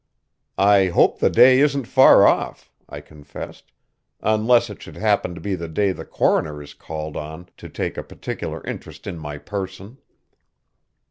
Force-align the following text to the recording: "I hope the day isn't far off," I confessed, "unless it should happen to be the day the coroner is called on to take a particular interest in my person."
"I 0.57 0.87
hope 0.87 1.19
the 1.19 1.29
day 1.29 1.59
isn't 1.59 1.85
far 1.85 2.25
off," 2.25 2.71
I 2.89 3.01
confessed, 3.01 3.71
"unless 4.19 4.71
it 4.71 4.81
should 4.81 4.95
happen 4.95 5.35
to 5.35 5.39
be 5.41 5.53
the 5.53 5.67
day 5.67 5.91
the 5.91 6.05
coroner 6.05 6.59
is 6.59 6.73
called 6.73 7.15
on 7.15 7.49
to 7.57 7.69
take 7.69 7.97
a 7.97 8.03
particular 8.03 8.63
interest 8.65 9.05
in 9.05 9.19
my 9.19 9.37
person." 9.37 9.99